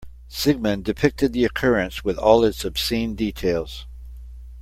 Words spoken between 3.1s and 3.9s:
details.